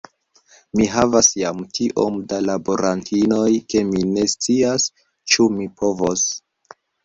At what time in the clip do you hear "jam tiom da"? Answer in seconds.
1.41-2.41